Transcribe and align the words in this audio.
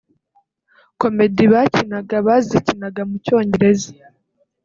Comedy 0.99 1.43
bakinaga 1.53 2.15
bazikinaga 2.27 3.01
mu 3.09 3.15
cyongereza 3.25 3.89